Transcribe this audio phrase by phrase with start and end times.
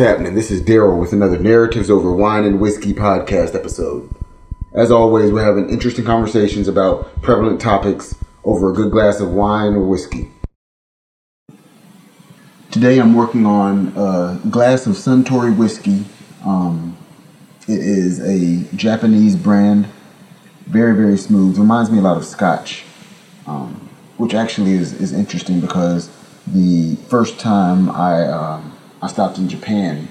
[0.00, 0.34] Happening?
[0.34, 4.08] This is Daryl with another Narratives Over Wine and Whiskey podcast episode.
[4.72, 9.74] As always, we're having interesting conversations about prevalent topics over a good glass of wine
[9.74, 10.30] or whiskey.
[12.70, 16.06] Today I'm working on a glass of Suntory whiskey.
[16.46, 16.96] Um,
[17.68, 19.86] it is a Japanese brand,
[20.64, 21.58] very, very smooth.
[21.58, 22.84] Reminds me a lot of scotch,
[23.46, 26.08] um, which actually is, is interesting because
[26.46, 30.08] the first time I, um, I stopped in Japan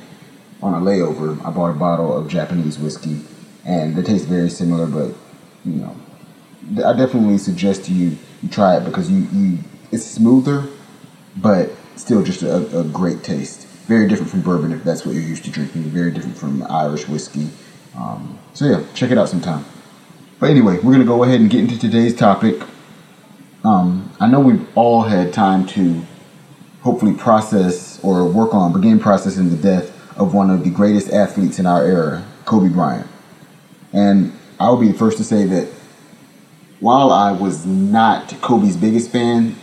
[0.62, 3.22] on a layover, I bought a bottle of Japanese whiskey,
[3.66, 5.16] and they taste very similar, but
[5.64, 5.96] you know,
[6.86, 9.59] I definitely suggest you you try it because you, you
[9.92, 10.66] it's smoother,
[11.38, 13.68] but still just a, a great taste.
[13.88, 15.84] Very different from bourbon if that's what you're used to drinking.
[15.84, 17.50] Very different from Irish whiskey.
[17.96, 19.66] Um, so yeah, check it out sometime.
[20.40, 22.62] But anyway, we're gonna go ahead and get into today's topic.
[23.64, 26.02] Um, I know we've all had time to
[26.81, 31.59] hopefully process or work on, begin processing the death of one of the greatest athletes
[31.59, 33.08] in our era, Kobe Bryant.
[33.94, 35.69] And I will be the first to say that
[36.80, 39.56] while I was not Kobe's biggest fan,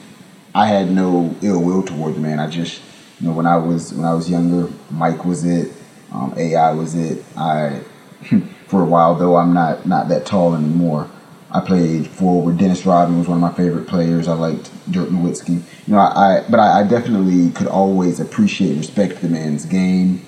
[0.54, 2.40] I had no ill will toward the man.
[2.40, 2.80] I just,
[3.20, 5.72] you know, when I was when I was younger, Mike was it,
[6.12, 7.24] um, AI was it.
[7.36, 7.80] I,
[8.66, 11.10] for a while though, I'm not not that tall anymore.
[11.56, 12.58] I played forward.
[12.58, 14.28] Dennis Rodman was one of my favorite players.
[14.28, 15.62] I liked Dirk Nowitzki.
[15.86, 19.64] You know, I, I but I, I, definitely could always appreciate and respect the man's
[19.64, 20.20] game,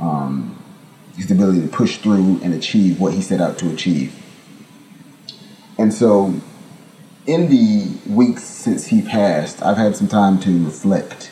[0.00, 0.60] um,
[1.16, 4.12] his ability to push through and achieve what he set out to achieve.
[5.78, 6.34] And so,
[7.26, 11.30] in the weeks since he passed, I've had some time to reflect.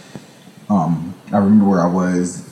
[0.68, 2.48] Um, I remember where I was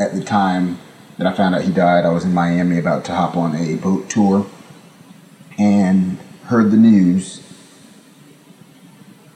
[0.00, 0.80] at the time
[1.18, 2.04] that I found out he died.
[2.04, 4.44] I was in Miami about to hop on a boat tour
[6.44, 7.40] heard the news.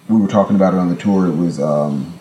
[0.08, 1.26] We were talking about it on the tour.
[1.26, 2.18] It was um,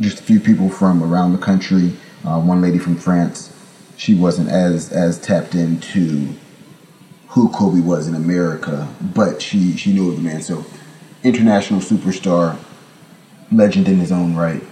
[0.00, 1.92] just a few people from around the country.
[2.24, 3.56] Uh, one lady from France.
[3.96, 6.34] She wasn't as as tapped into
[7.28, 10.42] who Kobe was in America, but she she knew of the man.
[10.42, 10.64] So
[11.22, 12.58] international superstar,
[13.52, 14.62] legend in his own right,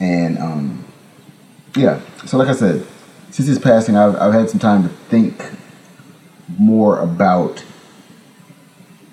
[0.00, 0.84] and um,
[1.76, 2.00] yeah.
[2.24, 2.86] So like I said,
[3.30, 5.42] since his passing, I've I've had some time to think
[6.58, 7.62] more about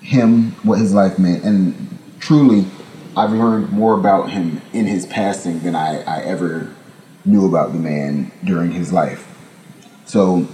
[0.04, 2.66] him, what his life meant, and truly,
[3.16, 6.74] I've learned more about him in his passing than I, I ever
[7.24, 9.26] knew about the man during his life.
[10.04, 10.46] So,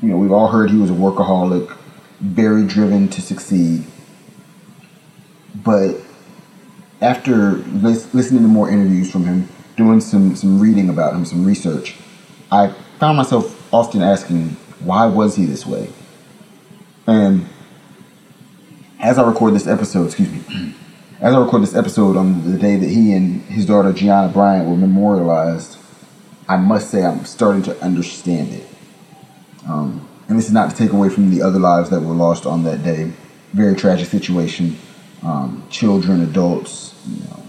[0.00, 1.76] you know, we've all heard he was a workaholic,
[2.20, 3.84] very driven to succeed.
[5.56, 5.96] But
[7.00, 11.44] after lis- listening to more interviews from him, doing some, some reading about him, some
[11.44, 11.96] research,
[12.52, 12.68] I
[13.00, 14.50] found myself often asking,
[14.80, 15.88] why was he this way?
[17.06, 17.48] And
[19.02, 20.74] as I record this episode, excuse me,
[21.20, 24.68] as I record this episode on the day that he and his daughter Gianna Bryant
[24.68, 25.76] were memorialized,
[26.48, 28.66] I must say I'm starting to understand it.
[29.68, 32.46] Um, and this is not to take away from the other lives that were lost
[32.46, 33.12] on that day.
[33.52, 34.78] Very tragic situation.
[35.22, 37.42] Um, children, adults, you know,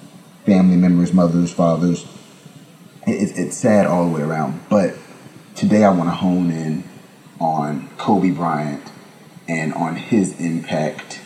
[0.46, 2.06] family members, mothers, fathers.
[3.08, 4.62] It, it's sad all the way around.
[4.70, 4.96] But
[5.56, 6.84] today I want to hone in
[7.40, 8.84] on Kobe Bryant
[9.48, 11.20] and on his impact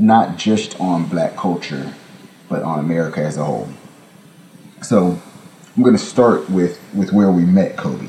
[0.00, 1.94] not just on black culture,
[2.48, 3.68] but on America as a whole.
[4.82, 5.20] So
[5.76, 8.08] I'm going to start with, with where we met Kobe.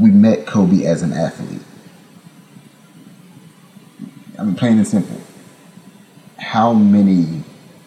[0.00, 1.62] We met Kobe as an athlete.
[4.38, 5.20] I mean, plain and simple.
[6.38, 7.42] How many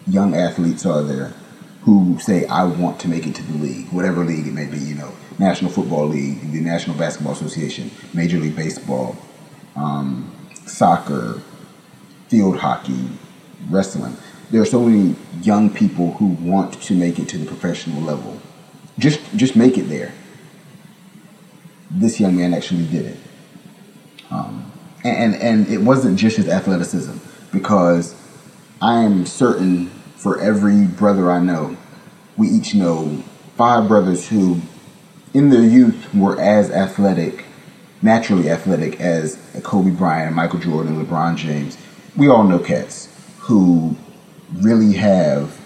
[0.06, 1.34] young athletes are there
[1.82, 4.78] who say, I want to make it to the league, whatever league it may be,
[4.78, 9.16] you know, National Football League, the National Basketball Association, Major League Baseball,
[9.74, 10.32] um,
[10.66, 11.42] soccer,
[12.34, 13.08] field hockey,
[13.70, 14.16] wrestling.
[14.50, 18.40] There are so many young people who want to make it to the professional level.
[18.98, 20.12] Just just make it there.
[21.92, 23.16] This young man actually did it.
[24.32, 24.72] Um,
[25.04, 27.18] and, and it wasn't just his athleticism
[27.52, 28.16] because
[28.82, 31.76] I am certain for every brother I know,
[32.36, 33.22] we each know
[33.56, 34.60] five brothers who
[35.34, 37.44] in their youth were as athletic,
[38.02, 41.76] naturally athletic as Kobe Bryant, Michael Jordan, LeBron James,
[42.16, 43.08] we all know cats
[43.40, 43.96] who
[44.52, 45.60] really have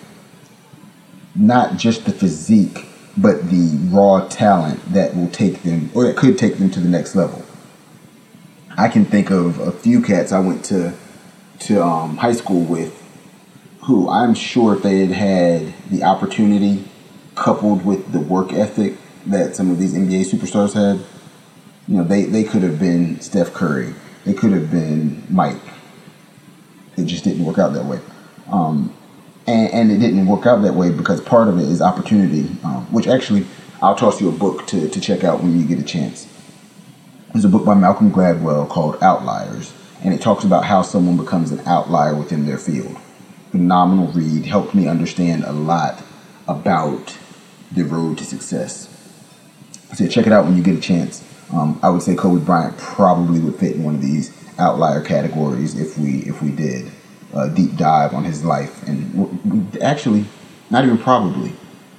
[1.34, 2.86] not just the physique,
[3.16, 6.88] but the raw talent that will take them, or that could take them to the
[6.88, 7.44] next level.
[8.76, 10.94] I can think of a few cats I went to
[11.60, 12.94] to um, high school with,
[13.82, 16.84] who I'm sure if they had had the opportunity,
[17.34, 18.96] coupled with the work ethic
[19.26, 21.04] that some of these NBA superstars had,
[21.88, 23.94] you know, they, they could have been Steph Curry,
[24.24, 25.60] they could have been Mike,
[26.98, 28.00] it just didn't work out that way.
[28.50, 28.94] Um,
[29.46, 32.86] and, and, it didn't work out that way because part of it is opportunity, um,
[32.92, 33.46] which actually
[33.80, 36.26] I'll toss you a book to, to check out when you get a chance.
[37.32, 39.72] There's a book by Malcolm Gladwell called Outliers,
[40.02, 42.96] and it talks about how someone becomes an outlier within their field.
[43.50, 46.02] Phenomenal read, helped me understand a lot
[46.46, 47.16] about
[47.72, 48.88] the road to success.
[49.94, 51.24] So check it out when you get a chance.
[51.52, 55.78] Um, I would say Kobe Bryant probably would fit in one of these outlier categories
[55.78, 56.90] if we if we did
[57.34, 60.24] a deep dive on his life, and actually,
[60.70, 61.52] not even probably,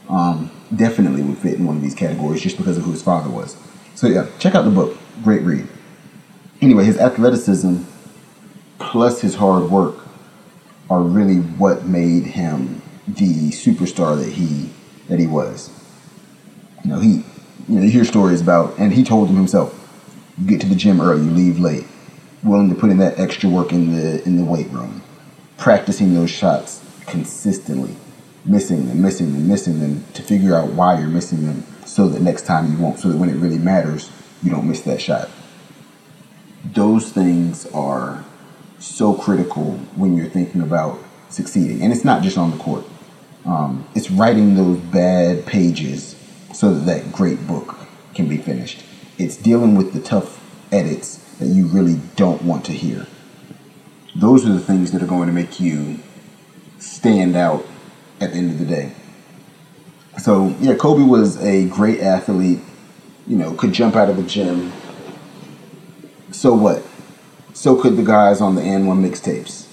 [0.09, 3.29] um, definitely would fit in one of these categories just because of who his father
[3.29, 3.55] was.
[3.95, 4.97] So yeah, check out the book.
[5.23, 5.67] Great read.
[6.61, 7.83] Anyway, his athleticism
[8.79, 9.95] plus his hard work
[10.89, 14.69] are really what made him the superstar that he
[15.07, 15.69] that he was.
[16.83, 17.23] You know, he
[17.67, 19.75] you know, you hear stories about and he told them himself,
[20.37, 21.85] you get to the gym early, you leave late,
[22.43, 25.01] willing to put in that extra work in the in the weight room,
[25.57, 27.95] practicing those shots consistently,
[28.45, 32.21] missing them, missing them, missing them to figure out why you're missing them so that
[32.21, 34.11] next time you won't, so that when it really matters,
[34.43, 35.29] you don't miss that shot.
[36.73, 38.23] Those things are
[38.79, 40.99] so critical when you're thinking about
[41.29, 41.81] succeeding.
[41.81, 42.85] And it's not just on the court.
[43.45, 46.15] Um, it's writing those bad pages
[46.53, 47.75] so that that great book
[48.13, 48.83] can be finished.
[49.17, 53.07] It's dealing with the tough edits that you really don't want to hear.
[54.15, 55.99] Those are the things that are going to make you
[56.79, 57.65] stand out
[58.19, 58.93] at the end of the day.
[60.19, 62.59] So, yeah, Kobe was a great athlete,
[63.25, 64.73] you know, could jump out of the gym.
[66.31, 66.83] So what?
[67.53, 69.67] So could the guys on the AND1 mixtapes.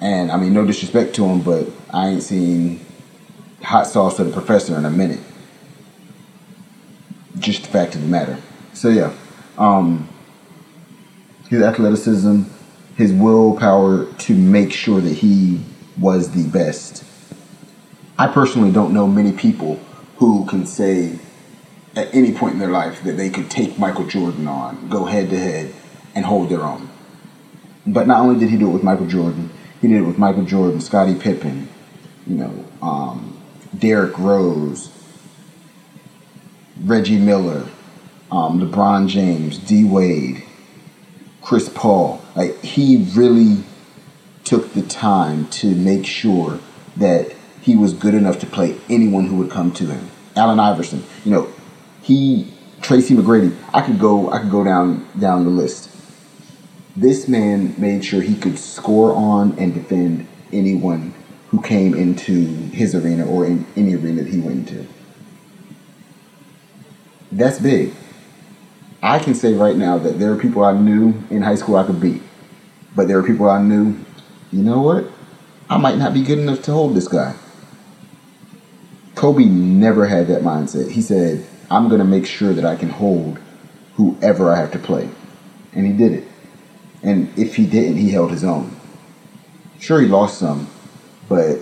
[0.00, 2.84] And I mean, no disrespect to him, but I ain't seen
[3.62, 5.20] hot sauce to the professor in a minute.
[7.38, 8.38] Just the fact of the matter.
[8.72, 9.12] So yeah,
[9.56, 10.08] um,
[11.48, 12.42] his athleticism,
[12.96, 15.60] his willpower to make sure that he
[15.98, 17.04] was the best.
[18.18, 19.76] I personally don't know many people
[20.16, 21.18] who can say
[21.96, 25.30] at any point in their life that they could take Michael Jordan on, go head
[25.30, 25.72] to head,
[26.14, 26.88] and hold their own.
[27.86, 29.50] But not only did he do it with Michael Jordan,
[29.80, 31.68] he did it with Michael Jordan, Scottie Pippen,
[32.26, 33.40] you know, um,
[33.76, 34.90] Derrick Rose,
[36.82, 37.66] Reggie Miller,
[38.30, 40.42] um, LeBron James, D Wade,
[41.48, 42.20] Chris Paul.
[42.36, 43.64] Like he really
[44.44, 46.60] took the time to make sure
[46.98, 50.10] that he was good enough to play anyone who would come to him.
[50.36, 51.50] Allen Iverson, you know,
[52.02, 52.52] he
[52.82, 53.56] Tracy McGrady.
[53.72, 54.30] I could go.
[54.30, 55.88] I could go down down the list.
[56.94, 61.14] This man made sure he could score on and defend anyone
[61.48, 64.86] who came into his arena or in any arena that he went into.
[67.32, 67.94] That's big.
[69.02, 71.84] I can say right now that there are people I knew in high school I
[71.84, 72.22] could beat,
[72.96, 73.96] but there are people I knew,
[74.50, 75.04] you know what?
[75.70, 77.36] I might not be good enough to hold this guy.
[79.14, 80.90] Kobe never had that mindset.
[80.90, 83.38] He said, I'm going to make sure that I can hold
[83.94, 85.08] whoever I have to play.
[85.74, 86.24] And he did it.
[87.02, 88.74] And if he didn't, he held his own.
[89.78, 90.68] Sure, he lost some,
[91.28, 91.58] but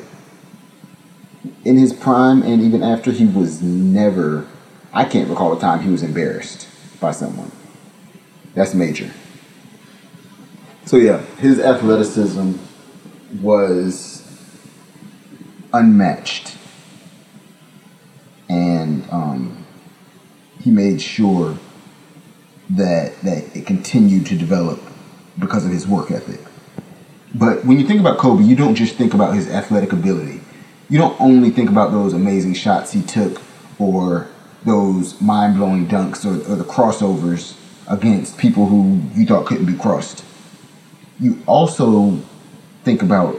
[1.65, 4.47] in his prime and even after, he was never,
[4.95, 6.67] I can't recall a time he was embarrassed
[7.01, 7.51] by someone.
[8.55, 9.11] That's major.
[10.87, 12.53] So, yeah, his athleticism
[13.43, 14.23] was
[15.73, 16.57] unmatched.
[18.49, 19.67] And um,
[20.61, 21.59] he made sure
[22.71, 24.81] that, that it continued to develop
[25.39, 26.41] because of his work ethic.
[27.35, 30.41] But when you think about Kobe, you don't just think about his athletic ability.
[30.89, 33.43] You don't only think about those amazing shots he took
[33.79, 34.29] or
[34.67, 37.57] those mind blowing dunks or, or, the crossovers
[37.89, 40.25] against people who you thought couldn't be crossed.
[41.21, 42.19] You also
[42.85, 43.39] think about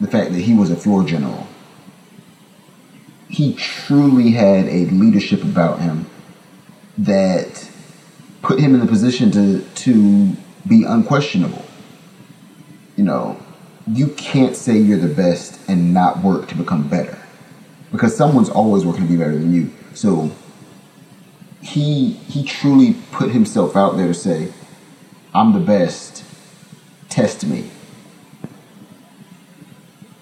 [0.00, 1.46] the fact that he was a floor general.
[3.28, 6.06] He truly had a leadership about him
[6.98, 7.68] that
[8.42, 10.36] put him in the position to to
[10.66, 11.64] be unquestionable.
[12.96, 13.42] You know,
[13.88, 17.18] you can't say you're the best and not work to become better
[17.90, 19.70] because someone's always working to be better than you.
[19.94, 20.30] So
[21.70, 24.52] he he truly put himself out there to say,
[25.32, 26.24] "I'm the best.
[27.08, 27.70] Test me."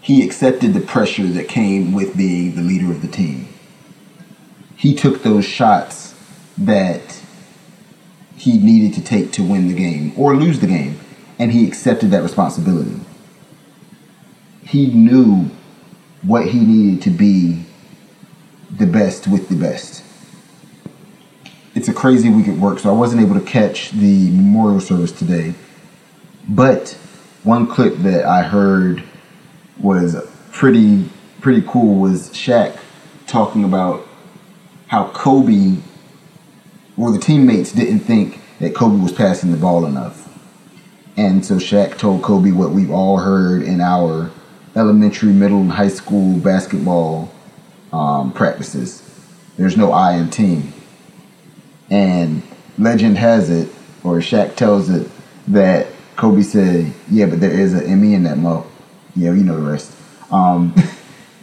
[0.00, 3.48] He accepted the pressure that came with being the leader of the team.
[4.76, 6.14] He took those shots
[6.56, 7.20] that
[8.36, 11.00] he needed to take to win the game or lose the game,
[11.38, 13.00] and he accepted that responsibility.
[14.64, 15.50] He knew
[16.22, 17.64] what he needed to be
[18.70, 20.02] the best with the best.
[21.88, 25.10] It's a crazy week at work, so I wasn't able to catch the memorial service
[25.10, 25.54] today.
[26.46, 26.90] But
[27.44, 29.02] one clip that I heard
[29.80, 30.14] was
[30.52, 31.08] pretty
[31.40, 32.78] pretty cool was Shaq
[33.26, 34.06] talking about
[34.88, 35.78] how Kobe
[36.98, 40.28] or the teammates didn't think that Kobe was passing the ball enough.
[41.16, 44.30] And so Shaq told Kobe what we've all heard in our
[44.76, 47.32] elementary, middle, and high school basketball
[47.94, 49.02] um, practices.
[49.56, 50.74] There's no I in team.
[51.90, 52.42] And
[52.78, 53.68] legend has it,
[54.04, 55.10] or Shaq tells it,
[55.48, 58.66] that Kobe said, "Yeah, but there is an ME in that mo."
[59.14, 59.92] Yeah, you know the rest.
[60.30, 60.74] Um,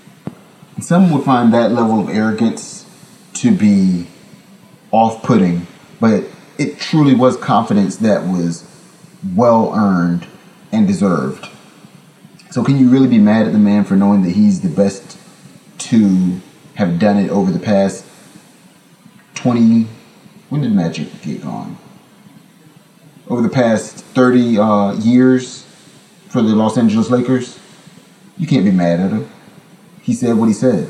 [0.79, 2.85] some would find that level of arrogance
[3.35, 4.07] to be
[4.91, 5.67] off-putting,
[5.99, 6.23] but
[6.57, 8.69] it truly was confidence that was
[9.35, 10.27] well earned
[10.71, 11.49] and deserved.
[12.51, 15.17] So, can you really be mad at the man for knowing that he's the best
[15.79, 16.39] to
[16.75, 18.05] have done it over the past
[19.35, 19.87] 20?
[20.49, 21.77] When did Magic get gone?
[23.27, 25.63] over the past 30 uh, years
[26.27, 27.59] for the Los Angeles Lakers,
[28.37, 29.29] you can't be mad at him.
[30.01, 30.89] He said what he said.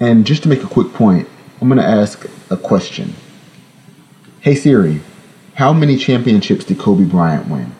[0.00, 1.28] And just to make a quick point,
[1.60, 3.14] I'm going to ask a question.
[4.40, 5.00] Hey Siri,
[5.54, 7.72] how many championships did Kobe Bryant win?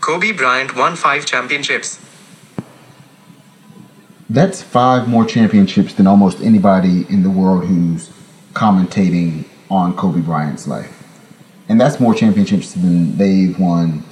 [0.00, 1.98] Kobe Bryant won five championships.
[4.30, 8.10] That's five more championships than almost anybody in the world who's
[8.54, 10.98] commentating on Kobe Bryant's life
[11.68, 14.02] and that's more championships than they've won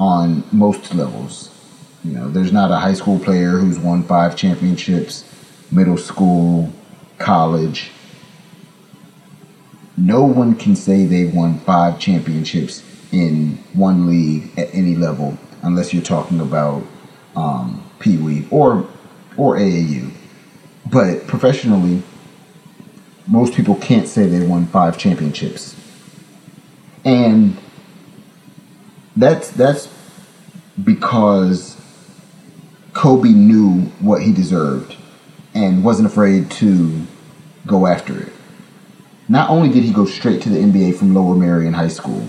[0.00, 1.54] on most levels.
[2.04, 5.24] You know, there's not a high school player who's won five championships,
[5.70, 6.72] middle school,
[7.18, 7.90] college.
[9.96, 12.82] No one can say they've won five championships
[13.12, 16.82] in one league at any level, unless you're talking about
[17.36, 18.88] um, Pee Wee or
[19.36, 20.10] or AAU.
[20.90, 22.02] But professionally,
[23.28, 25.76] most people can't say they won five championships
[27.04, 27.56] and
[29.16, 29.88] that's that's
[30.82, 31.76] because
[32.92, 34.96] Kobe knew what he deserved
[35.54, 37.02] and wasn't afraid to
[37.66, 38.32] go after it.
[39.28, 42.26] Not only did he go straight to the NBA from Lower Merion High School,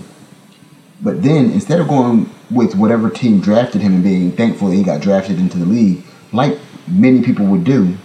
[1.00, 4.82] but then instead of going with whatever team drafted him and being thankful that he
[4.82, 7.96] got drafted into the league, like many people would do,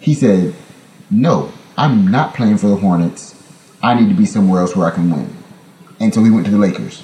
[0.00, 0.54] he said,
[1.10, 3.34] No, I'm not playing for the Hornets.
[3.82, 5.36] I need to be somewhere else where I can win
[6.00, 7.02] until he went to the Lakers.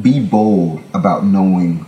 [0.00, 1.86] Be bold about knowing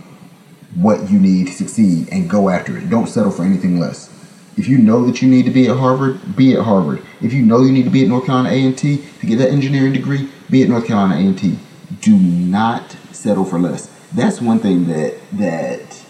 [0.75, 2.89] what you need to succeed and go after it.
[2.89, 4.13] Don't settle for anything less.
[4.55, 7.03] If you know that you need to be at Harvard, be at Harvard.
[7.21, 9.93] If you know you need to be at North Carolina A&T to get that engineering
[9.93, 11.59] degree, be at North Carolina A&T.
[12.01, 13.87] Do not settle for less.
[14.13, 16.03] That's one thing that that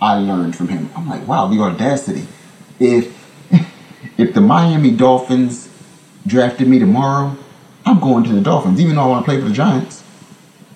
[0.00, 0.90] I learned from him.
[0.94, 2.26] I'm like, wow, the audacity.
[2.78, 3.21] If
[4.22, 5.68] if the Miami Dolphins
[6.26, 7.36] drafted me tomorrow,
[7.84, 8.80] I'm going to the Dolphins.
[8.80, 10.04] Even though I want to play for the Giants,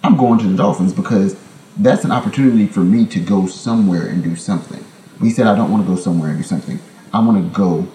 [0.03, 1.37] I'm going to the Dolphins because
[1.77, 4.85] that's an opportunity for me to go somewhere and do something.
[5.21, 6.81] He said, I don't want to go somewhere and do something.
[7.13, 7.87] I want to go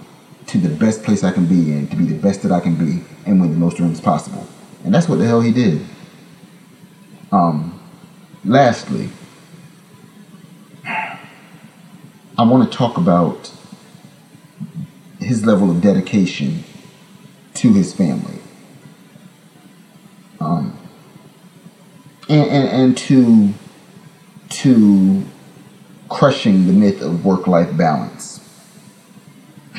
[0.47, 2.75] to the best place I can be in, to be the best that I can
[2.75, 4.47] be, and win the most rings possible.
[4.83, 5.85] And that's what the hell he did.
[7.31, 7.79] Um,
[8.45, 9.09] lastly,
[10.85, 13.51] I want to talk about
[15.31, 16.61] his level of dedication
[17.53, 18.37] to his family.
[20.41, 20.77] Um,
[22.27, 23.53] and, and, and to
[24.49, 25.23] to
[26.09, 28.41] crushing the myth of work life balance.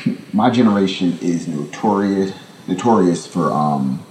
[0.33, 2.33] My generation is notorious
[2.67, 4.03] notorious for um,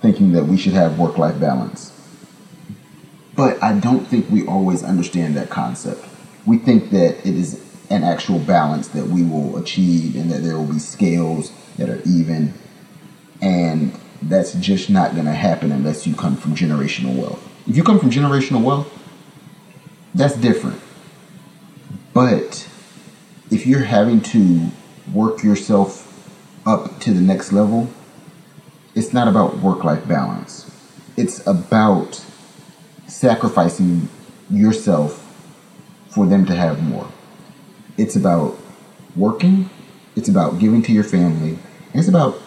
[0.00, 1.92] thinking that we should have work life balance.
[3.36, 6.04] But I don't think we always understand that concept.
[6.44, 10.56] We think that it is an actual balance that we will achieve and that there
[10.56, 12.54] will be scales that are even.
[13.40, 17.42] And that's just not going to happen unless you come from generational wealth.
[17.66, 18.92] If you come from generational wealth,
[20.14, 20.80] that's different.
[22.12, 22.68] But
[23.50, 24.70] if you're having to
[25.12, 26.02] work yourself
[26.66, 27.88] up to the next level,
[28.94, 30.70] it's not about work life balance.
[31.16, 32.24] It's about
[33.06, 34.08] sacrificing
[34.50, 35.22] yourself
[36.08, 37.06] for them to have more.
[37.96, 38.58] It's about
[39.14, 39.70] working,
[40.14, 41.58] it's about giving to your family,
[41.94, 42.38] it's about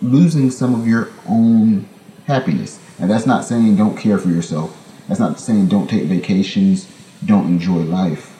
[0.00, 1.88] losing some of your own
[2.26, 2.78] happiness.
[2.98, 4.80] And that's not saying don't care for yourself.
[5.08, 6.88] That's not saying don't take vacations,
[7.24, 8.30] don't enjoy life.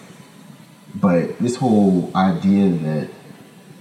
[0.95, 3.11] But this whole idea that,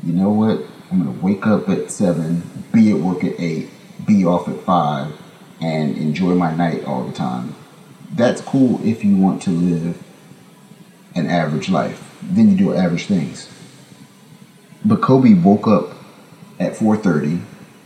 [0.03, 0.61] you know what,
[0.91, 3.69] I'm going to wake up at 7, be at work at 8,
[4.05, 5.21] be off at 5,
[5.61, 7.55] and enjoy my night all the time.
[8.11, 10.03] That's cool if you want to live
[11.15, 12.12] an average life.
[12.31, 13.49] Then you do average things.
[14.85, 15.95] But Kobe woke up
[16.59, 17.41] at 4:30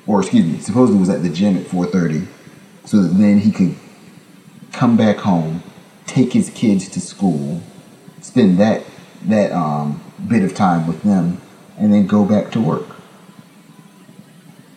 [0.07, 2.27] or excuse me, supposedly was at the gym at 4:30,
[2.85, 3.75] so that then he could
[4.71, 5.61] come back home,
[6.05, 7.61] take his kids to school,
[8.21, 8.83] spend that
[9.25, 11.41] that um, bit of time with them,
[11.77, 12.95] and then go back to work.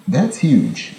[0.08, 0.94] That's huge.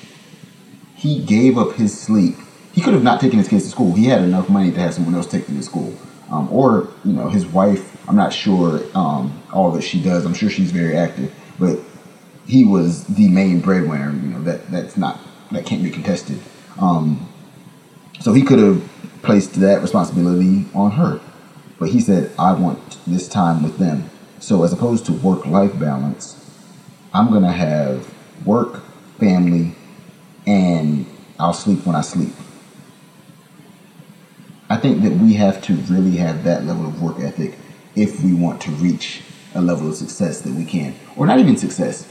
[0.95, 2.37] He gave up his sleep.
[2.71, 3.93] He could have not taken his kids to school.
[3.93, 5.93] He had enough money to have someone else take them to school,
[6.29, 7.90] um, or you know his wife.
[8.07, 10.25] I'm not sure um, all that she does.
[10.25, 11.79] I'm sure she's very active, but
[12.45, 14.11] he was the main breadwinner.
[14.11, 15.19] You know that that's not
[15.51, 16.39] that can't be contested.
[16.79, 17.27] Um,
[18.19, 18.83] so he could have
[19.21, 21.21] placed that responsibility on her,
[21.79, 26.35] but he said, "I want this time with them." So as opposed to work-life balance,
[27.13, 28.11] I'm gonna have
[28.45, 28.83] work,
[29.19, 29.75] family,
[30.47, 31.05] and
[31.39, 32.33] I'll sleep when I sleep.
[34.69, 37.57] I think that we have to really have that level of work ethic
[37.95, 39.21] if we want to reach
[39.53, 42.07] a level of success that we can, or not even success,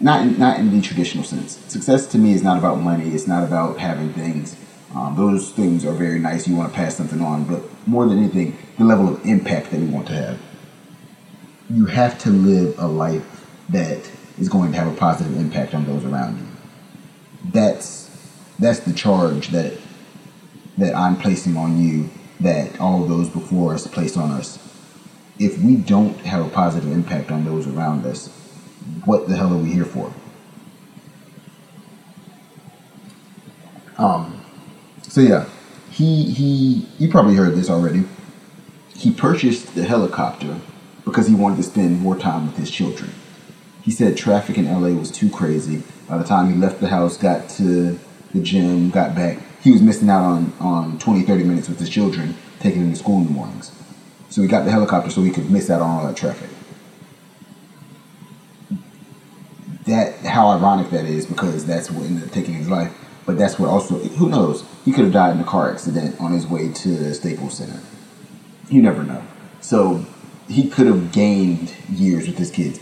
[0.00, 1.58] not in, not in the traditional sense.
[1.68, 3.10] Success to me is not about money.
[3.10, 4.56] It's not about having things.
[4.94, 6.46] Um, those things are very nice.
[6.46, 9.80] You want to pass something on, but more than anything, the level of impact that
[9.80, 10.40] we want to have.
[11.70, 15.86] You have to live a life that is going to have a positive impact on
[15.86, 16.46] those around you.
[17.52, 18.10] That's
[18.58, 19.78] that's the charge that
[20.78, 22.10] that I'm placing on you.
[22.40, 24.58] That all those before us placed on us.
[25.38, 28.28] If we don't have a positive impact on those around us,
[29.04, 30.12] what the hell are we here for?
[33.98, 34.40] Um,
[35.02, 35.48] so yeah,
[35.90, 38.04] he he you probably heard this already.
[38.94, 40.58] He purchased the helicopter
[41.04, 43.10] because he wanted to spend more time with his children.
[43.82, 45.82] He said traffic in LA was too crazy.
[46.08, 47.98] By the time he left the house, got to
[48.32, 51.88] the gym, got back, he was missing out on, on 20, 30 minutes with his
[51.88, 53.72] children, taking them to school in the mornings.
[54.32, 56.48] So he got the helicopter so he could miss out on all that traffic.
[59.86, 62.92] that how ironic that is because that's what ended up taking his life.
[63.26, 66.32] But that's what also who knows he could have died in a car accident on
[66.32, 67.80] his way to Staples Center.
[68.68, 69.22] You never know.
[69.60, 70.04] So
[70.48, 72.80] he could have gained years with his kids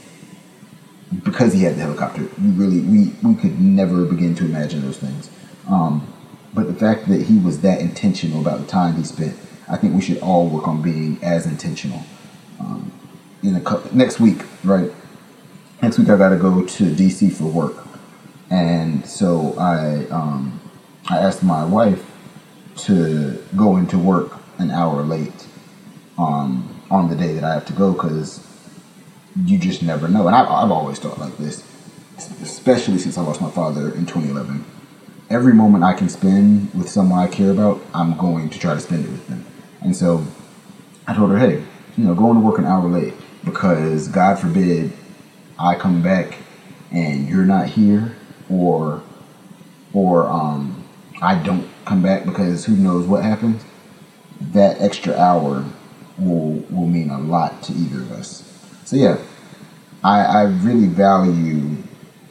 [1.25, 2.23] because he had the helicopter.
[2.41, 5.31] We really we we could never begin to imagine those things.
[5.69, 6.13] Um,
[6.55, 9.37] but the fact that he was that intentional about the time he spent,
[9.71, 12.03] I think we should all work on being as intentional.
[12.59, 12.93] Um,
[13.43, 14.91] in a couple, next week, right?
[15.83, 17.87] next week I got to go to DC for work,
[18.51, 20.61] and so I um,
[21.09, 22.05] I asked my wife
[22.79, 25.47] to go into work an hour late
[26.19, 28.47] um, on the day that I have to go because
[29.45, 30.27] you just never know.
[30.27, 31.65] And I've, I've always thought like this,
[32.43, 34.65] especially since I lost my father in 2011.
[35.31, 38.81] Every moment I can spend with someone I care about, I'm going to try to
[38.81, 39.47] spend it with them.
[39.83, 40.25] And so
[41.07, 41.65] I told her, hey,
[41.97, 43.15] you know, going to work an hour late
[43.45, 44.93] because God forbid
[45.59, 46.39] I come back
[46.91, 48.17] and you're not here,
[48.49, 49.03] or
[49.93, 50.85] or um,
[51.23, 53.63] I don't come back because who knows what happens,
[54.41, 55.65] that extra hour
[56.19, 58.47] will will mean a lot to either of us.
[58.85, 59.19] So yeah,
[60.03, 61.77] I, I really value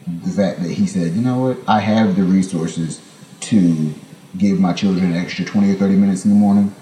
[0.07, 2.99] the fact that he said, you know what, I have the resources
[3.41, 3.93] to
[4.37, 6.73] give my children an extra 20 or 30 minutes in the morning,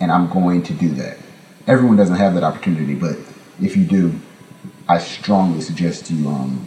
[0.00, 1.18] and I'm going to do that.
[1.66, 3.16] Everyone doesn't have that opportunity, but
[3.60, 4.14] if you do,
[4.88, 6.66] I strongly suggest you um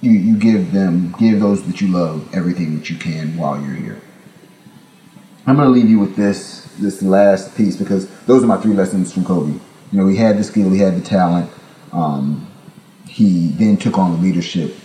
[0.00, 3.74] you you give them give those that you love everything that you can while you're
[3.74, 4.00] here.
[5.46, 9.12] I'm gonna leave you with this this last piece because those are my three lessons
[9.12, 9.52] from Kobe.
[9.52, 11.50] You know, he had the skill, he had the talent.
[11.92, 12.46] Um,
[13.08, 14.76] he then took on the leadership,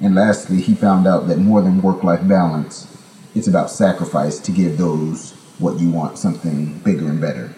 [0.00, 2.86] and lastly, he found out that more than work-life balance,
[3.34, 7.54] it's about sacrifice to give those what you want, something bigger and better.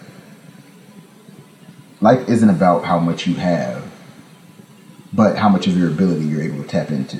[2.01, 3.89] Life isn't about how much you have
[5.13, 7.17] but how much of your ability you're able to tap into.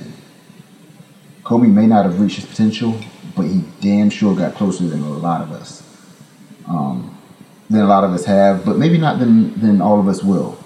[1.44, 3.00] Kobe may not have reached his potential,
[3.36, 5.84] but he damn sure got closer than a lot of us.
[6.68, 7.18] Um,
[7.70, 10.58] than a lot of us have, but maybe not than, than all of us will.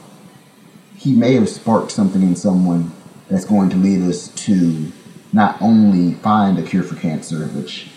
[0.95, 2.91] He may have sparked something in someone
[3.29, 4.91] that's going to lead us to
[5.31, 7.89] not only find a cure for cancer, which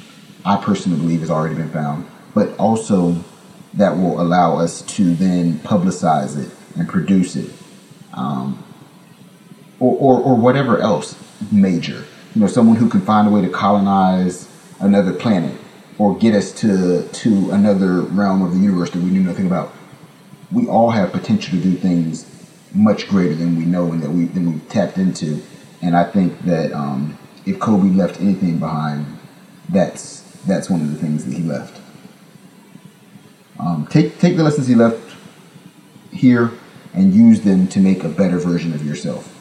[0.47, 3.17] I personally believe has already been found, but also
[3.75, 7.51] that will allow us to then publicize it and produce it.
[8.15, 8.63] Um,
[9.79, 11.17] or, or, or whatever else
[11.53, 12.05] major.
[12.35, 14.49] You know, someone who can find a way to colonize
[14.81, 15.59] another planet
[15.99, 19.73] or get us to to another realm of the universe that we knew nothing about.
[20.53, 22.31] We all have potential to do things
[22.75, 25.43] much greater than we know and that we than we've tapped into.
[25.83, 29.07] And I think that um, if Kobe left anything behind,
[29.69, 31.81] that's that's one of the things that he left.
[33.59, 35.03] Um, take take the lessons he left
[36.13, 36.51] here
[36.95, 39.33] and use them to make a better version of yourself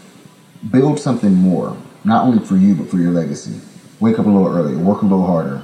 [0.71, 3.59] build something more, not only for you, but for your legacy.
[3.99, 5.63] Wake up a little earlier, work a little harder.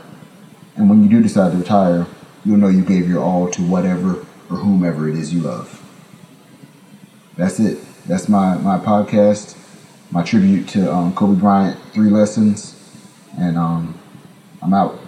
[0.76, 2.08] And when you do decide to retire,
[2.46, 5.78] you'll know you gave your all to whatever or whomever it is you love.
[7.36, 7.80] that's it.
[8.08, 9.56] That's my my podcast,
[10.12, 12.76] my tribute to um, Kobe Bryant, three lessons,
[13.38, 13.98] and um,
[14.62, 15.01] I'm out.